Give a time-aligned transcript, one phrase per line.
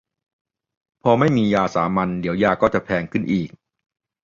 [1.01, 3.49] พอไม่มียาสามัญ เดี๋ยวยาก็จะแพงขึ้นอีก